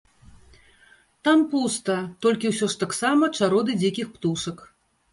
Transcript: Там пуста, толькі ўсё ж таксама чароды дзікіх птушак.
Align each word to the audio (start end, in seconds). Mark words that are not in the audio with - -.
Там 1.27 1.39
пуста, 1.51 1.95
толькі 2.29 2.47
ўсё 2.55 2.73
ж 2.75 2.83
таксама 2.87 3.23
чароды 3.37 3.81
дзікіх 3.81 4.07
птушак. 4.19 4.57